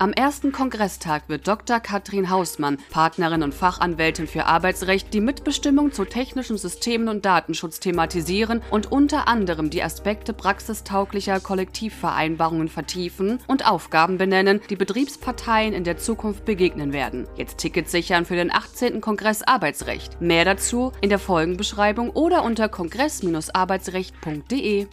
Am 0.00 0.12
ersten 0.14 0.50
Kongresstag 0.50 1.28
wird 1.28 1.46
Dr. 1.46 1.78
Katrin 1.78 2.30
Hausmann, 2.30 2.78
Partnerin 2.88 3.42
und 3.42 3.52
Fachanwältin 3.52 4.26
für 4.26 4.46
Arbeitsrecht, 4.46 5.12
die 5.12 5.20
Mitbestimmung 5.20 5.92
zu 5.92 6.06
technischen 6.06 6.56
Systemen 6.56 7.10
und 7.10 7.26
Datenschutz 7.26 7.80
thematisieren 7.80 8.62
und 8.70 8.90
unter 8.90 9.28
anderem 9.28 9.68
die 9.68 9.82
Aspekte 9.82 10.32
praxistauglicher 10.32 11.40
Kollektivvereinbarungen 11.40 12.68
vertiefen 12.68 13.40
und 13.46 13.68
Aufgaben 13.68 14.16
benennen, 14.16 14.62
die 14.70 14.76
Betriebsparteien 14.76 15.74
in 15.74 15.84
der 15.84 15.98
Zukunft 15.98 16.46
begegnen 16.46 16.94
werden. 16.94 17.28
Jetzt 17.36 17.58
Tickets 17.58 17.92
sichern 17.92 18.24
für 18.24 18.36
den 18.36 18.50
18. 18.50 19.02
Kongress 19.02 19.42
Arbeitsrecht. 19.42 20.18
Mehr 20.22 20.46
dazu 20.46 20.92
in 21.02 21.10
der 21.10 21.18
Folgenbeschreibung 21.18 22.08
oder 22.08 22.42
unter 22.42 22.70
kongress-arbeitsrecht.de. 22.70 24.86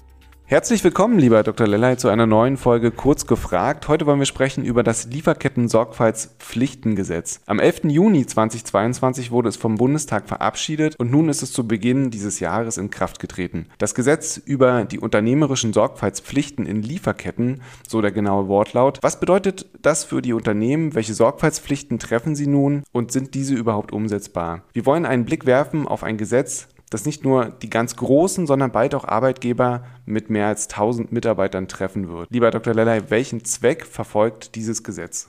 Herzlich 0.49 0.81
willkommen, 0.85 1.19
lieber 1.19 1.43
Dr. 1.43 1.67
Lellay, 1.67 1.97
zu 1.97 2.07
einer 2.07 2.25
neuen 2.25 2.55
Folge 2.55 2.91
Kurz 2.91 3.27
gefragt. 3.27 3.89
Heute 3.89 4.05
wollen 4.05 4.19
wir 4.19 4.25
sprechen 4.25 4.63
über 4.63 4.81
das 4.81 5.07
Lieferketten-Sorgfaltspflichtengesetz. 5.07 7.41
Am 7.45 7.59
11. 7.59 7.81
Juni 7.89 8.25
2022 8.25 9.29
wurde 9.29 9.49
es 9.49 9.57
vom 9.57 9.75
Bundestag 9.75 10.29
verabschiedet 10.29 10.95
und 10.97 11.11
nun 11.11 11.27
ist 11.27 11.43
es 11.43 11.51
zu 11.51 11.67
Beginn 11.67 12.11
dieses 12.11 12.39
Jahres 12.39 12.77
in 12.77 12.89
Kraft 12.89 13.19
getreten. 13.19 13.65
Das 13.77 13.93
Gesetz 13.93 14.37
über 14.37 14.85
die 14.85 14.99
unternehmerischen 14.99 15.73
Sorgfaltspflichten 15.73 16.65
in 16.65 16.81
Lieferketten, 16.81 17.61
so 17.85 18.01
der 18.01 18.13
genaue 18.13 18.47
Wortlaut. 18.47 18.99
Was 19.01 19.19
bedeutet 19.19 19.65
das 19.81 20.05
für 20.05 20.21
die 20.21 20.31
Unternehmen? 20.31 20.95
Welche 20.95 21.13
Sorgfaltspflichten 21.13 21.99
treffen 21.99 22.35
sie 22.35 22.47
nun 22.47 22.83
und 22.93 23.11
sind 23.11 23.33
diese 23.33 23.53
überhaupt 23.53 23.91
umsetzbar? 23.91 24.63
Wir 24.71 24.85
wollen 24.85 25.05
einen 25.05 25.25
Blick 25.25 25.45
werfen 25.45 25.89
auf 25.89 26.03
ein 26.03 26.15
Gesetz, 26.15 26.69
das 26.89 27.05
nicht 27.05 27.23
nur 27.23 27.49
die 27.49 27.69
ganz 27.69 27.95
großen, 27.95 28.47
sondern 28.47 28.71
bald 28.71 28.95
auch 28.95 29.05
Arbeitgeber 29.05 29.85
mit 30.05 30.29
mehr 30.29 30.47
als 30.47 30.69
1000 30.69 31.11
Mitarbeitern 31.11 31.67
treffen 31.67 32.07
wird. 32.09 32.31
Lieber 32.31 32.49
Dr. 32.51 32.73
Lellay, 32.73 33.09
welchen 33.09 33.43
Zweck 33.43 33.85
verfolgt 33.85 34.55
dieses 34.55 34.83
Gesetz? 34.83 35.27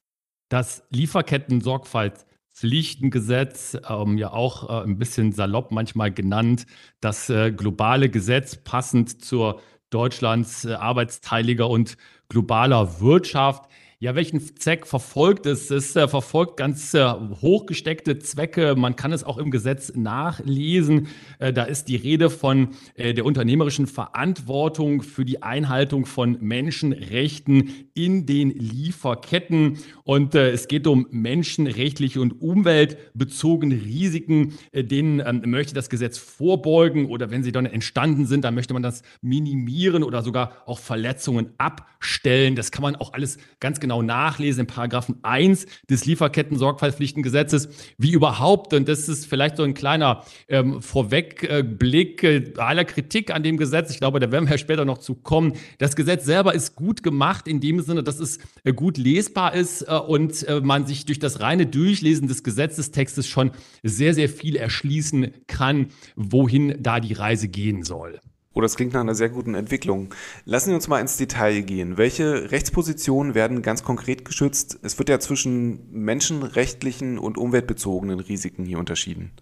Das 0.49 0.85
Lieferketten-Sorgfaltspflichtengesetz, 0.91 3.77
ähm, 3.89 4.19
ja 4.19 4.33
auch 4.33 4.69
äh, 4.69 4.83
ein 4.85 4.99
bisschen 4.99 5.33
salopp 5.33 5.73
manchmal 5.73 6.13
genannt, 6.13 6.67
das 7.01 7.29
äh, 7.29 7.51
globale 7.53 8.09
Gesetz 8.09 8.55
passend 8.57 9.25
zur 9.25 9.61
Deutschlands 9.91 10.65
äh, 10.65 10.75
arbeitsteiliger 10.75 11.69
und 11.69 11.97
globaler 12.29 13.01
Wirtschaft 13.01 13.69
ja, 14.01 14.15
welchen 14.15 14.41
Zweck 14.41 14.87
verfolgt 14.87 15.45
es? 15.47 15.73
Es 15.73 15.97
äh, 15.97 16.07
verfolgt 16.07 16.57
ganz 16.57 16.95
äh, 16.95 17.05
hochgesteckte 17.05 18.21
Zwecke. 18.21 18.77
Man 18.77 18.95
kann 18.95 19.13
es 19.13 19.25
auch 19.25 19.39
im 19.39 19.51
Gesetz 19.51 19.93
nachlesen. 19.97 21.09
Äh, 21.41 21.53
da 21.53 21.65
ist 21.65 21.89
die 21.89 21.97
Rede 21.97 22.31
von 22.31 22.69
äh, 22.95 23.13
der 23.13 23.25
unternehmerischen 23.25 23.89
Verantwortung 23.89 25.03
für 25.03 25.25
die 25.25 25.43
Einhaltung 25.43 26.07
von 26.07 26.39
Menschenrechten 26.41 27.73
in 27.93 28.25
den 28.25 28.51
Lieferketten. 28.51 29.79
Und 30.05 30.37
äh, 30.37 30.51
es 30.51 30.69
geht 30.69 30.87
um 30.87 31.09
menschenrechtliche 31.11 32.21
und 32.21 32.41
umweltbezogene 32.41 33.75
Risiken, 33.75 34.55
äh, 34.71 34.85
denen 34.85 35.21
ähm, 35.27 35.43
möchte 35.51 35.75
das 35.75 35.91
Gesetz 35.91 36.19
vorbeugen 36.19 37.07
oder 37.07 37.33
wenn 37.33 37.43
sie 37.43 37.51
dann 37.51 37.67
entstanden 37.67 38.27
sind, 38.27 38.45
dann 38.45 38.55
möchte 38.55 38.75
man 38.75 38.85
das 38.85 39.03
minimieren 39.23 40.05
oder 40.05 40.23
sogar 40.23 40.53
auch 40.67 40.79
Verletzungen 40.79 41.53
abstellen. 41.59 42.55
Das 42.55 42.71
kann 42.71 42.83
man 42.83 42.95
auch 42.95 43.13
alles 43.13 43.39
ganz 43.59 43.81
genau 43.81 43.88
genau 43.89 44.03
nachlesen 44.03 44.61
in 44.61 44.67
Paragraphen 44.67 45.17
1 45.23 45.65
des 45.89 46.05
Lieferketten-Sorgfaltspflichtengesetzes, 46.05 47.71
wie 47.97 48.13
überhaupt, 48.13 48.75
und 48.75 48.87
das 48.87 49.09
ist 49.09 49.25
vielleicht 49.25 49.57
so 49.57 49.63
ein 49.63 49.73
kleiner 49.73 50.25
ähm, 50.49 50.83
Vorwegblick 50.83 52.23
äh, 52.23 52.53
aller 52.59 52.85
Kritik 52.85 53.35
an 53.35 53.43
dem 53.43 53.57
Gesetz, 53.57 53.91
ich 53.91 53.99
glaube, 53.99 54.21
da 54.21 54.31
werden 54.31 54.47
wir 54.47 54.59
später 54.59 54.85
noch 54.85 54.99
zu 54.99 55.15
kommen, 55.15 55.55
das 55.79 55.97
Gesetz 55.97 56.27
selber 56.27 56.55
ist 56.55 56.77
gut 56.77 57.03
gemacht 57.03 57.49
in 57.49 57.61
dem 57.61 57.81
Sinne, 57.81 58.03
dass 58.03 58.21
es 58.21 58.39
äh, 58.65 58.75
gut 58.75 58.99
lesbar 58.99 59.55
ist 59.55 59.83
äh, 59.83 59.95
und 59.95 60.47
äh, 60.47 60.61
man 60.61 60.87
sich 60.87 61.07
durch 61.07 61.19
das 61.19 61.41
reine 61.41 61.65
Durchlesen 61.65 62.29
des 62.29 62.43
Gesetzestextes 62.43 63.27
schon 63.27 63.53
sehr, 63.83 64.13
sehr 64.13 64.29
viel 64.29 64.57
erschließen 64.57 65.29
kann, 65.47 65.87
wohin 66.15 66.77
da 66.83 67.01
die 67.01 67.15
Reise 67.15 67.49
gehen 67.49 67.85
soll. 67.85 68.21
Oh, 68.55 68.61
das 68.61 68.77
klingt 68.77 68.95
nach 68.95 69.01
einer 69.03 69.15
sehr 69.15 69.29
guten 69.29 69.55
Entwicklung. 69.55 70.15
Lassen 70.45 70.71
Sie 70.71 70.75
uns 70.75 70.89
mal 70.89 71.01
ins 71.01 71.17
Detail 71.17 71.61
gehen. 71.63 71.97
Welche 71.97 72.51
Rechtspositionen 72.51 73.35
werden 73.35 73.63
ganz 73.63 73.83
konkret 73.83 74.25
geschützt? 74.25 74.79
Es 74.83 74.99
wird 74.99 75.09
ja 75.09 75.21
zwischen 75.21 75.91
menschenrechtlichen 75.93 77.19
und 77.19 77.39
umweltbezogenen 77.39 78.21
Risiken 78.21 78.65
hier 78.65 78.79
unterschieden. 78.79 79.33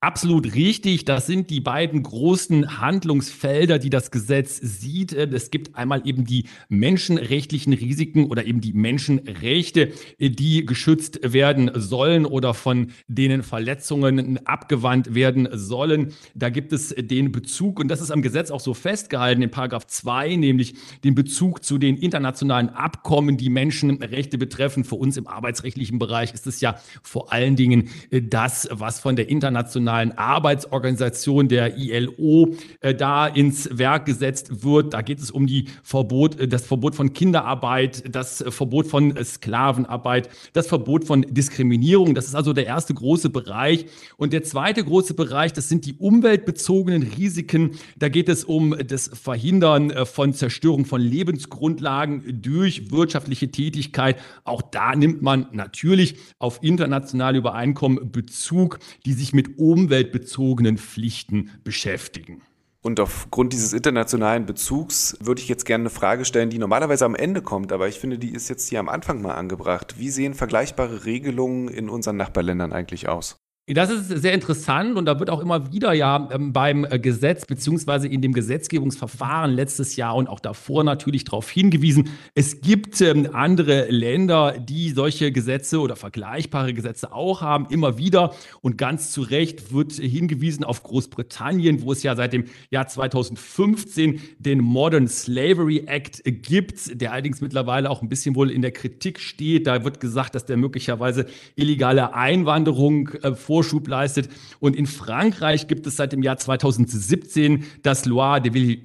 Absolut 0.00 0.54
richtig. 0.54 1.06
Das 1.06 1.26
sind 1.26 1.50
die 1.50 1.60
beiden 1.60 2.04
großen 2.04 2.80
Handlungsfelder, 2.80 3.80
die 3.80 3.90
das 3.90 4.12
Gesetz 4.12 4.56
sieht. 4.62 5.12
Es 5.12 5.50
gibt 5.50 5.74
einmal 5.74 6.06
eben 6.06 6.24
die 6.24 6.44
menschenrechtlichen 6.68 7.72
Risiken 7.72 8.26
oder 8.26 8.44
eben 8.44 8.60
die 8.60 8.74
Menschenrechte, 8.74 9.90
die 10.20 10.64
geschützt 10.64 11.18
werden 11.24 11.72
sollen 11.74 12.26
oder 12.26 12.54
von 12.54 12.92
denen 13.08 13.42
Verletzungen 13.42 14.46
abgewandt 14.46 15.16
werden 15.16 15.48
sollen. 15.50 16.12
Da 16.32 16.48
gibt 16.48 16.72
es 16.72 16.94
den 16.96 17.32
Bezug, 17.32 17.80
und 17.80 17.88
das 17.88 18.00
ist 18.00 18.12
am 18.12 18.22
Gesetz 18.22 18.52
auch 18.52 18.60
so 18.60 18.74
festgehalten, 18.74 19.42
in 19.42 19.50
Paragraph 19.50 19.88
2, 19.88 20.36
nämlich 20.36 20.74
den 21.02 21.16
Bezug 21.16 21.64
zu 21.64 21.76
den 21.76 21.96
internationalen 21.96 22.68
Abkommen, 22.68 23.36
die 23.36 23.50
Menschenrechte 23.50 24.38
betreffen. 24.38 24.84
Für 24.84 24.94
uns 24.94 25.16
im 25.16 25.26
arbeitsrechtlichen 25.26 25.98
Bereich 25.98 26.32
ist 26.32 26.46
es 26.46 26.60
ja 26.60 26.76
vor 27.02 27.32
allen 27.32 27.56
Dingen 27.56 27.88
das, 28.12 28.68
was 28.70 29.00
von 29.00 29.16
der 29.16 29.28
internationalen 29.28 29.87
Internationalen 29.88 30.18
Arbeitsorganisation 30.18 31.48
der 31.48 31.76
ILO 31.78 32.54
äh, 32.80 32.94
da 32.94 33.26
ins 33.26 33.68
Werk 33.78 34.04
gesetzt 34.06 34.62
wird. 34.62 34.92
Da 34.92 35.02
geht 35.02 35.18
es 35.18 35.30
um 35.30 35.46
die 35.46 35.66
Verbot, 35.82 36.38
äh, 36.38 36.46
das 36.46 36.66
Verbot 36.66 36.94
von 36.94 37.12
Kinderarbeit, 37.12 38.14
das 38.14 38.44
Verbot 38.48 38.86
von 38.86 39.14
Sklavenarbeit, 39.22 40.28
das 40.52 40.66
Verbot 40.66 41.04
von 41.04 41.22
Diskriminierung. 41.22 42.14
Das 42.14 42.26
ist 42.26 42.34
also 42.34 42.52
der 42.52 42.66
erste 42.66 42.92
große 42.92 43.30
Bereich. 43.30 43.86
Und 44.16 44.32
der 44.32 44.42
zweite 44.42 44.84
große 44.84 45.14
Bereich, 45.14 45.52
das 45.54 45.68
sind 45.68 45.86
die 45.86 45.94
umweltbezogenen 45.94 47.02
Risiken. 47.02 47.72
Da 47.96 48.08
geht 48.08 48.28
es 48.28 48.44
um 48.44 48.76
das 48.86 49.08
Verhindern 49.08 49.90
äh, 49.90 50.04
von 50.04 50.34
Zerstörung 50.34 50.84
von 50.84 51.00
Lebensgrundlagen 51.00 52.42
durch 52.42 52.90
wirtschaftliche 52.90 53.50
Tätigkeit. 53.50 54.18
Auch 54.44 54.60
da 54.60 54.94
nimmt 54.94 55.22
man 55.22 55.46
natürlich 55.52 56.16
auf 56.38 56.62
internationale 56.62 57.38
Übereinkommen 57.38 58.10
Bezug, 58.12 58.80
die 59.06 59.12
sich 59.14 59.32
mit 59.32 59.58
um 59.58 59.77
umweltbezogenen 59.78 60.76
Pflichten 60.76 61.52
beschäftigen. 61.62 62.42
Und 62.82 62.98
aufgrund 62.98 63.52
dieses 63.52 63.72
internationalen 63.72 64.44
Bezugs 64.44 65.16
würde 65.20 65.40
ich 65.40 65.48
jetzt 65.48 65.64
gerne 65.64 65.82
eine 65.82 65.90
Frage 65.90 66.24
stellen, 66.24 66.50
die 66.50 66.58
normalerweise 66.58 67.04
am 67.04 67.14
Ende 67.14 67.42
kommt, 67.42 67.72
aber 67.72 67.86
ich 67.86 68.00
finde, 68.00 68.18
die 68.18 68.32
ist 68.32 68.48
jetzt 68.48 68.68
hier 68.68 68.80
am 68.80 68.88
Anfang 68.88 69.22
mal 69.22 69.34
angebracht. 69.34 69.94
Wie 69.98 70.10
sehen 70.10 70.34
vergleichbare 70.34 71.04
Regelungen 71.04 71.68
in 71.68 71.88
unseren 71.88 72.16
Nachbarländern 72.16 72.72
eigentlich 72.72 73.08
aus? 73.08 73.36
Das 73.70 73.90
ist 73.90 74.08
sehr 74.08 74.32
interessant 74.32 74.96
und 74.96 75.04
da 75.04 75.20
wird 75.20 75.28
auch 75.28 75.40
immer 75.40 75.70
wieder 75.70 75.92
ja 75.92 76.26
ähm, 76.32 76.54
beim 76.54 76.86
äh, 76.86 76.98
Gesetz 76.98 77.44
beziehungsweise 77.44 78.08
in 78.08 78.22
dem 78.22 78.32
Gesetzgebungsverfahren 78.32 79.52
letztes 79.52 79.96
Jahr 79.96 80.16
und 80.16 80.26
auch 80.26 80.40
davor 80.40 80.84
natürlich 80.84 81.24
darauf 81.24 81.50
hingewiesen, 81.50 82.08
es 82.34 82.62
gibt 82.62 82.98
ähm, 83.02 83.28
andere 83.34 83.90
Länder, 83.90 84.54
die 84.58 84.88
solche 84.88 85.32
Gesetze 85.32 85.80
oder 85.80 85.96
vergleichbare 85.96 86.72
Gesetze 86.72 87.12
auch 87.12 87.42
haben, 87.42 87.66
immer 87.68 87.98
wieder 87.98 88.32
und 88.62 88.78
ganz 88.78 89.12
zu 89.12 89.20
Recht 89.20 89.70
wird 89.70 89.92
hingewiesen 89.92 90.64
auf 90.64 90.82
Großbritannien, 90.82 91.82
wo 91.82 91.92
es 91.92 92.02
ja 92.02 92.16
seit 92.16 92.32
dem 92.32 92.44
Jahr 92.70 92.86
2015 92.86 94.18
den 94.38 94.60
Modern 94.60 95.08
Slavery 95.08 95.84
Act 95.86 96.22
gibt, 96.24 96.98
der 96.98 97.12
allerdings 97.12 97.42
mittlerweile 97.42 97.90
auch 97.90 98.00
ein 98.00 98.08
bisschen 98.08 98.34
wohl 98.34 98.50
in 98.50 98.62
der 98.62 98.72
Kritik 98.72 99.20
steht. 99.20 99.66
Da 99.66 99.84
wird 99.84 100.00
gesagt, 100.00 100.34
dass 100.34 100.46
der 100.46 100.56
möglicherweise 100.56 101.26
illegale 101.54 102.14
Einwanderung 102.14 103.10
äh, 103.22 103.34
vor 103.34 103.57
Vorschub 103.58 103.88
leistet. 103.88 104.28
Und 104.60 104.76
in 104.76 104.86
Frankreich 104.86 105.66
gibt 105.66 105.84
es 105.88 105.96
seit 105.96 106.12
dem 106.12 106.22
Jahr 106.22 106.36
2017 106.36 107.64
das 107.82 108.04
Loi 108.04 108.38
de 108.38 108.52
ähm, 108.54 108.82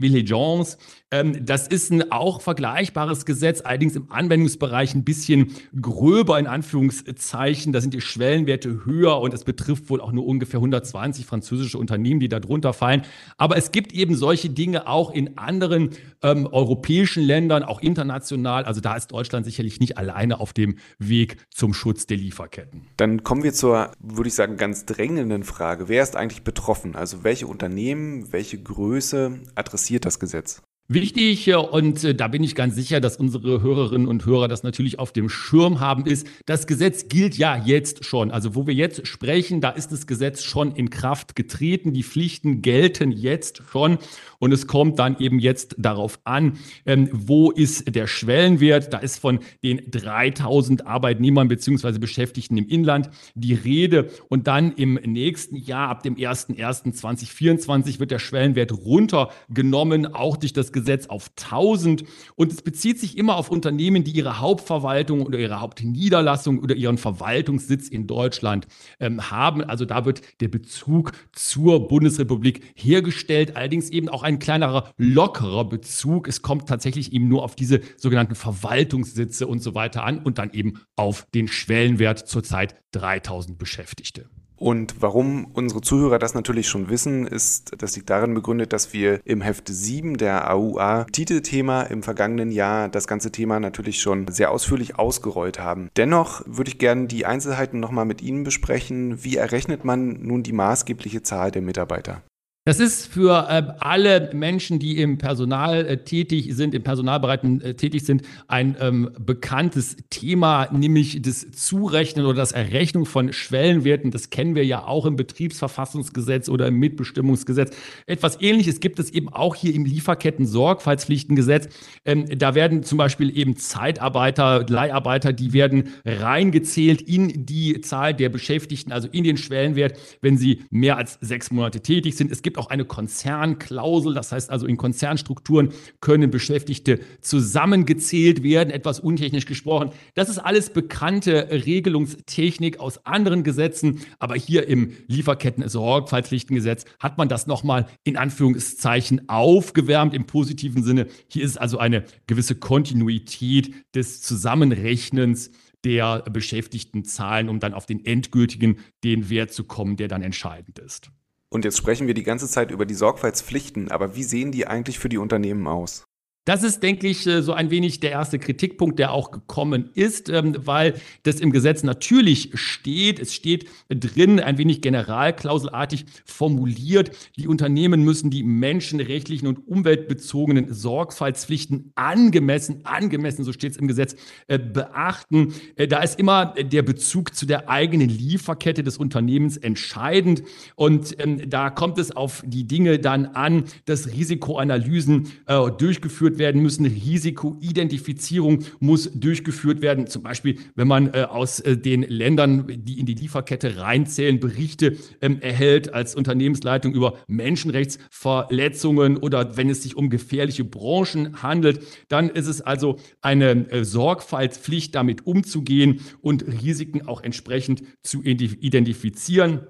das 1.42 1.68
ist 1.68 1.92
ein 1.92 2.12
auch 2.12 2.42
vergleichbares 2.42 3.25
Gesetz, 3.25 3.62
allerdings 3.62 3.95
im 3.95 4.12
Anwendungsbereich 4.12 4.95
ein 4.95 5.04
bisschen 5.04 5.51
gröber 5.80 6.39
in 6.39 6.48
Anführungszeichen. 6.48 7.71
Da 7.71 7.81
sind 7.81 7.94
die 7.94 8.01
Schwellenwerte 8.01 8.86
höher 8.86 9.19
und 9.19 9.33
es 9.33 9.44
betrifft 9.44 9.89
wohl 9.89 10.01
auch 10.01 10.12
nur 10.12 10.25
ungefähr 10.25 10.57
120 10.57 11.25
französische 11.25 11.77
Unternehmen, 11.77 12.19
die 12.19 12.30
da 12.30 12.39
drunter 12.39 12.74
fallen. 12.74 13.04
Aber 13.38 13.57
es 13.57 13.71
gibt 13.71 13.94
eben 13.94 14.15
solche 14.15 14.50
Dinge 14.50 14.88
auch 14.88 15.12
in 15.12 15.38
anderen 15.38 15.92
ähm, 16.24 16.48
europäischen 16.48 17.24
Ländern, 17.24 17.63
auch 17.63 17.81
international. 17.81 18.65
Also 18.65 18.81
da 18.81 18.95
ist 18.95 19.12
Deutschland 19.12 19.45
sicherlich 19.45 19.80
nicht 19.80 19.98
alleine 19.98 20.39
auf 20.39 20.54
dem 20.54 20.77
Weg 20.98 21.38
zum 21.51 21.74
Schutz 21.74 22.07
der 22.07 22.18
Lieferketten. 22.18 22.88
Dann 22.98 23.24
kommen 23.24 23.44
wir 23.44 23.54
zur, 23.54 23.92
würde 24.00 24.30
ich 24.30 24.36
sagen, 24.36 24.57
ganz 24.57 24.86
drängenden 24.86 25.44
Frage. 25.44 25.89
Wer 25.89 26.01
ist 26.01 26.15
eigentlich 26.15 26.44
betroffen? 26.44 26.95
Also 26.95 27.24
welche 27.24 27.45
Unternehmen, 27.45 28.31
welche 28.31 28.62
Größe 28.62 29.39
adressiert 29.56 30.06
das 30.06 30.19
Gesetz? 30.19 30.63
Wichtig 30.89 31.47
äh, 31.47 31.56
und 31.56 32.03
äh, 32.03 32.13
da 32.13 32.27
bin 32.27 32.44
ich 32.44 32.56
ganz 32.56 32.75
sicher, 32.75 33.00
dass 33.00 33.15
unsere 33.15 33.62
Hörerinnen 33.62 34.06
und 34.06 34.25
Hörer 34.25 34.50
das 34.50 34.63
natürlich 34.63 35.00
auf 35.00 35.13
dem 35.13 35.30
Schirm 35.30 35.80
haben, 35.80 36.06
ist, 36.06 36.27
das 36.45 36.68
Gesetz 36.68 37.07
gilt 37.07 37.38
ja 37.38 37.56
jetzt 37.56 38.03
schon. 38.03 38.31
Also 38.31 38.53
wo 38.53 38.68
wir 38.68 38.74
jetzt 38.74 39.07
sprechen, 39.07 39.62
da 39.62 39.69
ist 39.69 39.94
das 39.94 40.07
Gesetz 40.07 40.44
schon 40.44 40.75
in 40.75 40.89
Kraft 40.89 41.38
getreten. 41.38 41.94
Die 41.94 42.03
Pflichten 42.03 42.62
gelten 42.62 43.13
jetzt 43.13 43.63
schon 43.71 43.97
und 44.39 44.51
es 44.51 44.68
kommt 44.68 45.00
dann 45.00 45.18
eben 45.19 45.39
jetzt 45.39 45.75
darauf 45.77 46.19
an, 46.25 46.57
ähm, 46.86 47.07
wo 47.13 47.51
ist 47.51 47.95
der 47.95 48.07
Schwellenwert. 48.07 48.91
Da 48.91 48.97
ist 48.97 49.19
von 49.19 49.39
den 49.63 49.89
3000 49.89 50.86
Arbeitnehmern 50.86 51.47
beziehungsweise 51.47 51.97
Beschäftigten 51.97 52.57
im 52.57 52.68
Inland 52.68 53.09
die 53.36 53.53
Rede 53.53 54.09
und 54.27 54.47
dann 54.47 54.74
im 54.74 54.95
nächsten 54.95 55.56
Jahr, 55.56 55.88
ab 55.88 56.03
dem 56.03 56.15
01.01.2024, 56.15 58.01
wird 58.01 58.12
der 58.12 58.19
Schwellenwert 58.19 58.74
runtergenommen, 58.74 60.13
auch 60.13 60.36
durch 60.36 60.51
das 60.51 60.72
Gesetz 60.73 61.07
auf 61.07 61.31
1000 61.41 62.03
und 62.35 62.51
es 62.51 62.61
bezieht 62.61 62.99
sich 62.99 63.17
immer 63.17 63.37
auf 63.37 63.49
Unternehmen, 63.49 64.03
die 64.03 64.11
ihre 64.11 64.39
Hauptverwaltung 64.39 65.25
oder 65.25 65.39
ihre 65.39 65.61
Hauptniederlassung 65.61 66.59
oder 66.59 66.75
ihren 66.75 66.97
Verwaltungssitz 66.97 67.87
in 67.87 68.07
Deutschland 68.07 68.67
ähm, 68.99 69.31
haben. 69.31 69.63
Also 69.63 69.85
da 69.85 70.05
wird 70.05 70.21
der 70.41 70.49
Bezug 70.49 71.13
zur 71.31 71.87
Bundesrepublik 71.87 72.73
hergestellt, 72.75 73.55
allerdings 73.55 73.89
eben 73.89 74.09
auch 74.09 74.23
ein 74.23 74.39
kleinerer, 74.39 74.91
lockerer 74.97 75.65
Bezug. 75.65 76.27
Es 76.27 76.41
kommt 76.41 76.67
tatsächlich 76.67 77.13
eben 77.13 77.27
nur 77.27 77.43
auf 77.43 77.55
diese 77.55 77.81
sogenannten 77.97 78.35
Verwaltungssitze 78.35 79.47
und 79.47 79.59
so 79.59 79.75
weiter 79.75 80.03
an 80.03 80.19
und 80.19 80.37
dann 80.37 80.51
eben 80.51 80.81
auf 80.95 81.27
den 81.33 81.47
Schwellenwert 81.47 82.27
zurzeit 82.27 82.75
3000 82.91 83.57
Beschäftigte. 83.57 84.29
Und 84.63 85.01
warum 85.01 85.48
unsere 85.51 85.81
Zuhörer 85.81 86.19
das 86.19 86.36
natürlich 86.36 86.69
schon 86.69 86.88
wissen, 86.88 87.27
ist, 87.27 87.74
das 87.80 87.98
liegt 87.98 88.10
darin 88.10 88.33
begründet, 88.33 88.71
dass 88.71 88.94
wir 88.94 89.19
im 89.25 89.42
Heft 89.42 89.68
7 89.68 90.15
der 90.15 90.50
AUA 90.50 91.04
Titelthema 91.12 91.81
im 91.81 92.01
vergangenen 92.01 92.50
Jahr 92.50 92.88
das 92.88 93.06
ganze 93.06 93.30
Thema 93.30 93.60
natürlich 93.60 94.00
schon 94.00 94.25
sehr 94.30 94.51
ausführlich 94.51 94.98
ausgerollt 94.98 95.60
haben. 95.60 95.89
Dennoch 95.98 96.44
würde 96.45 96.69
ich 96.69 96.77
gerne 96.77 97.07
die 97.07 97.25
Einzelheiten 97.25 97.81
nochmal 97.81 98.06
mit 98.06 98.21
Ihnen 98.21 98.45
besprechen. 98.45 99.21
Wie 99.21 99.36
errechnet 99.36 99.83
man 99.83 100.24
nun 100.24 100.44
die 100.44 100.54
maßgebliche 100.54 101.24
Zahl 101.24 101.51
der 101.51 101.62
Mitarbeiter? 101.62 102.21
Das 102.65 102.80
ist 102.80 103.07
für 103.07 103.50
äh, 103.50 103.74
alle 103.80 104.30
Menschen, 104.33 104.80
die 104.80 105.01
im 105.01 105.18
Personal 105.18 105.86
äh, 105.86 105.98
tätig 105.98 106.48
sind, 106.56 106.74
im 106.74 106.81
Personalbereich 106.81 107.44
äh, 107.44 107.74
tätig 107.74 108.06
sind, 108.06 108.21
ein 108.48 108.77
ähm, 108.80 109.10
bekanntes 109.19 109.98
Thema, 110.10 110.69
nämlich 110.71 111.21
das 111.21 111.51
Zurechnen 111.51 112.25
oder 112.25 112.38
das 112.38 112.54
Errechnung 112.54 113.06
von 113.06 113.33
Schwellenwerten. 113.33 114.12
Das 114.12 114.30
kennen 114.30 114.56
wir 114.56 114.65
ja 114.65 114.86
auch 114.86 115.06
im 115.06 115.18
Betriebsverfassungsgesetz 115.18 116.48
oder 116.48 116.68
im 116.68 116.75
Mitbestimmungsgesetz. 116.80 117.75
Etwas 118.06 118.39
Ähnliches 118.39 118.80
gibt 118.80 118.98
es 118.98 119.10
eben 119.10 119.27
auch 119.27 119.56
hier 119.56 119.75
im 119.75 119.83
Lieferketten-Sorgfaltspflichtengesetz. 119.83 121.68
Ähm, 122.06 122.27
da 122.30 122.56
werden 122.56 122.83
zum 122.83 122.98
Beispiel 122.98 123.38
eben 123.38 123.57
Zeitarbeiter, 123.57 124.65
Leiharbeiter, 124.69 125.33
die 125.33 125.51
werden 125.51 125.89
reingezählt 126.06 127.01
in 127.01 127.45
die 127.45 127.81
Zahl 127.81 128.13
der 128.13 128.30
Beschäftigten, 128.30 128.94
also 128.94 129.10
in 129.12 129.25
den 129.25 129.36
Schwellenwert, 129.36 130.00
wenn 130.21 130.38
sie 130.38 130.63
mehr 130.69 130.95
als 130.95 131.18
sechs 131.19 131.51
Monate 131.51 131.81
tätig 131.81 132.15
sind. 132.15 132.31
Es 132.31 132.42
gibt 132.42 132.52
gibt 132.53 132.63
auch 132.63 132.69
eine 132.69 132.85
Konzernklausel. 132.85 134.13
Das 134.13 134.31
heißt 134.31 134.51
also, 134.51 134.67
in 134.67 134.77
Konzernstrukturen 134.77 135.69
können 136.01 136.29
Beschäftigte 136.29 137.00
zusammengezählt 137.19 138.44
werden, 138.44 138.69
etwas 138.69 139.00
untechnisch 139.00 139.47
gesprochen. 139.47 139.89
Das 140.13 140.29
ist 140.29 140.38
alles 140.38 140.69
bekannte 140.69 141.50
Regelungstechnik 141.50 142.79
aus 142.79 143.03
anderen 143.07 143.44
Gesetzen. 143.44 144.01
Aber 144.19 144.35
hier 144.35 144.67
im 144.67 144.91
Lieferketten-Sorgfaltspflichtengesetz 145.07 146.85
hat 147.00 147.17
man 147.17 147.27
das 147.27 147.47
nochmal 147.47 147.88
in 148.03 148.17
Anführungszeichen 148.17 149.27
aufgewärmt 149.29 150.13
im 150.13 150.25
positiven 150.25 150.83
Sinne. 150.83 151.07
Hier 151.27 151.44
ist 151.44 151.59
also 151.59 151.79
eine 151.79 152.03
gewisse 152.27 152.53
Kontinuität 152.53 153.73
des 153.95 154.21
Zusammenrechnens 154.21 155.50
der 155.83 156.21
beschäftigten 156.31 157.03
Zahlen, 157.03 157.50
um 157.50 157.59
dann 157.59 157.73
auf 157.73 157.88
den 157.88 158.05
endgültigen, 158.05 158.77
den 159.03 159.31
Wert 159.31 159.51
zu 159.51 159.63
kommen, 159.63 159.97
der 159.97 160.07
dann 160.07 160.21
entscheidend 160.21 160.77
ist. 160.77 161.09
Und 161.53 161.65
jetzt 161.65 161.77
sprechen 161.77 162.07
wir 162.07 162.15
die 162.15 162.23
ganze 162.23 162.47
Zeit 162.47 162.71
über 162.71 162.88
die 162.88 162.95
Sorgfaltspflichten, 162.95 163.91
aber 163.91 164.15
wie 164.15 164.23
sehen 164.23 164.51
die 164.51 164.65
eigentlich 164.65 164.97
für 164.97 165.07
die 165.07 165.19
Unternehmen 165.19 165.67
aus? 165.67 166.07
Das 166.45 166.61
ist, 166.61 166.83
denke 166.83 167.07
ich, 167.07 167.25
äh, 167.25 167.41
so 167.41 167.53
ein 167.53 167.69
wenig 167.69 168.01
der 168.01 168.11
erste 168.11 168.37
Kritikpunkt, 168.37 168.99
der 168.99 169.13
auch 169.13 169.31
gekommen 169.31 169.91
ist, 169.93 170.27
ähm, 170.27 170.55
weil 170.59 170.95
das 171.23 171.39
im 171.39 171.51
Gesetz 171.51 171.83
natürlich 171.83 172.49
steht. 172.55 173.19
Es 173.19 173.33
steht 173.33 173.69
drin, 173.87 174.41
ein 174.41 174.57
wenig 174.57 174.81
generalklauselartig 174.81 176.05
formuliert. 176.25 177.11
Die 177.37 177.47
Unternehmen 177.47 178.03
müssen 178.03 178.29
die 178.29 178.43
menschenrechtlichen 178.43 179.47
und 179.47 179.65
umweltbezogenen 179.69 180.73
Sorgfaltspflichten 180.73 181.93
angemessen, 181.95 182.81
angemessen, 182.83 183.45
so 183.45 183.53
steht 183.53 183.71
es 183.71 183.77
im 183.77 183.87
Gesetz, 183.87 184.17
äh, 184.47 184.59
beachten. 184.59 185.53
Äh, 185.77 185.87
da 185.87 186.01
ist 186.01 186.19
immer 186.19 186.47
der 186.47 186.81
Bezug 186.81 187.35
zu 187.35 187.45
der 187.45 187.69
eigenen 187.69 188.09
Lieferkette 188.09 188.83
des 188.83 188.97
Unternehmens 188.97 189.55
entscheidend. 189.55 190.43
Und 190.75 191.15
ähm, 191.19 191.49
da 191.49 191.69
kommt 191.69 191.97
es 191.99 192.13
auf 192.13 192.43
die 192.45 192.67
Dinge 192.67 192.99
dann 192.99 193.27
an, 193.27 193.63
dass 193.85 194.11
Risikoanalysen 194.11 195.31
durchgeführt 195.77 196.32
durchgeführt 196.33 196.38
werden 196.39 196.62
müssen. 196.62 196.85
Risikoidentifizierung 196.85 198.59
muss 198.80 199.12
durchgeführt 199.13 199.81
werden. 199.81 200.07
Zum 200.07 200.24
Beispiel, 200.24 200.57
wenn 200.75 200.88
man 200.88 201.13
äh, 201.13 201.25
aus 201.30 201.59
äh, 201.59 201.77
den 201.77 202.03
Ländern, 202.03 202.65
die 202.68 203.00
in 203.00 203.06
die 203.06 203.13
Lieferkette 203.13 203.77
reinzählen, 203.77 204.39
Berichte 204.39 204.97
ähm, 205.21 205.41
erhält 205.41 205.94
als 205.94 206.15
Unternehmensleitung 206.15 206.94
über 206.94 207.18
Menschenrechtsverletzungen 207.27 209.18
oder 209.18 209.57
wenn 209.57 209.69
es 209.69 209.83
sich 209.83 209.95
um 209.95 210.09
gefährliche 210.09 210.63
Branchen 210.63 211.41
handelt, 211.41 211.81
dann 212.07 212.30
ist 212.30 212.47
es 212.47 212.62
also 212.62 212.97
eine 213.21 213.69
äh, 213.71 213.83
Sorgfaltspflicht, 213.83 214.95
damit 214.95 215.25
umzugehen 215.25 216.01
und 216.21 216.45
Risiken 216.47 217.07
auch 217.07 217.21
entsprechend 217.21 217.83
zu 218.01 218.21
identifizieren. 218.24 219.62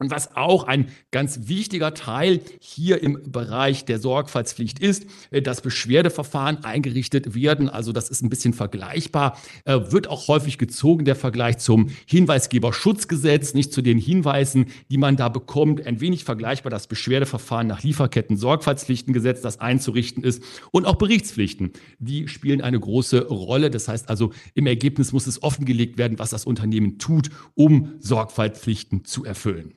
Und 0.00 0.12
was 0.12 0.36
auch 0.36 0.62
ein 0.64 0.86
ganz 1.10 1.48
wichtiger 1.48 1.92
Teil 1.92 2.40
hier 2.60 3.02
im 3.02 3.32
Bereich 3.32 3.84
der 3.84 3.98
Sorgfaltspflicht 3.98 4.78
ist, 4.78 5.06
äh, 5.32 5.42
dass 5.42 5.60
Beschwerdeverfahren 5.60 6.62
eingerichtet 6.62 7.34
werden. 7.34 7.68
Also 7.68 7.90
das 7.90 8.08
ist 8.08 8.22
ein 8.22 8.28
bisschen 8.28 8.52
vergleichbar, 8.52 9.36
äh, 9.64 9.78
wird 9.90 10.06
auch 10.06 10.28
häufig 10.28 10.56
gezogen, 10.56 11.04
der 11.04 11.16
Vergleich 11.16 11.58
zum 11.58 11.88
Hinweisgeberschutzgesetz, 12.06 13.54
nicht 13.54 13.72
zu 13.72 13.82
den 13.82 13.98
Hinweisen, 13.98 14.66
die 14.88 14.98
man 14.98 15.16
da 15.16 15.28
bekommt. 15.28 15.84
Ein 15.84 16.00
wenig 16.00 16.22
vergleichbar 16.22 16.70
das 16.70 16.86
Beschwerdeverfahren 16.86 17.66
nach 17.66 17.82
Lieferketten-Sorgfaltspflichtengesetz, 17.82 19.40
das 19.40 19.58
einzurichten 19.58 20.22
ist. 20.22 20.44
Und 20.70 20.86
auch 20.86 20.94
Berichtspflichten, 20.94 21.72
die 21.98 22.28
spielen 22.28 22.60
eine 22.60 22.78
große 22.78 23.26
Rolle. 23.26 23.68
Das 23.68 23.88
heißt 23.88 24.08
also, 24.08 24.32
im 24.54 24.68
Ergebnis 24.68 25.12
muss 25.12 25.26
es 25.26 25.42
offengelegt 25.42 25.98
werden, 25.98 26.20
was 26.20 26.30
das 26.30 26.44
Unternehmen 26.44 26.98
tut, 26.98 27.30
um 27.54 27.94
Sorgfaltspflichten 27.98 29.04
zu 29.04 29.24
erfüllen. 29.24 29.74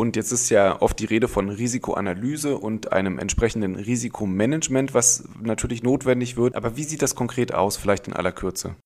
Und 0.00 0.14
jetzt 0.14 0.30
ist 0.30 0.48
ja 0.48 0.80
oft 0.80 1.00
die 1.00 1.06
Rede 1.06 1.26
von 1.26 1.48
Risikoanalyse 1.48 2.56
und 2.56 2.92
einem 2.92 3.18
entsprechenden 3.18 3.74
Risikomanagement, 3.74 4.94
was 4.94 5.28
natürlich 5.42 5.82
notwendig 5.82 6.36
wird. 6.36 6.54
Aber 6.54 6.76
wie 6.76 6.84
sieht 6.84 7.02
das 7.02 7.16
konkret 7.16 7.52
aus, 7.52 7.76
vielleicht 7.76 8.06
in 8.06 8.12
aller 8.12 8.30
Kürze? 8.30 8.76